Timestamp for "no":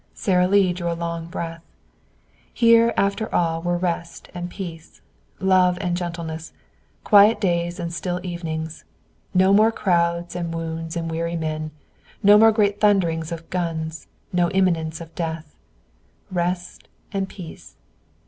9.35-9.53, 12.23-12.39, 14.33-14.49